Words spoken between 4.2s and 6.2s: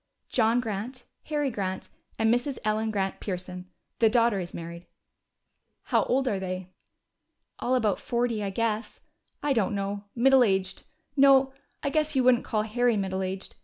is married." "How